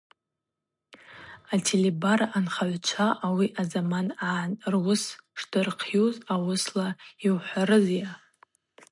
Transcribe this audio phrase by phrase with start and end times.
[1.53, 5.03] Ателебара анхагӏвчва ауи азаман агӏан руыс
[5.39, 6.87] шдырхъйуз ауысла
[7.23, 8.11] йухӏварызйа?